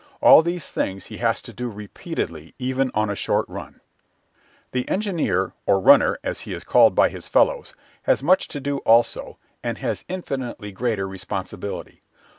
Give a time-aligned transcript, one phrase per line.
[0.19, 3.81] All these things he has to do repeatedly even on a short run.
[4.71, 7.75] The engineer or "runner," as he is called by his fellows
[8.09, 12.01] has much to do also, and has infinitely greater responsibility.